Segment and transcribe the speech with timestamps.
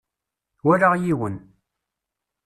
[0.65, 1.35] Walaɣ yiwen.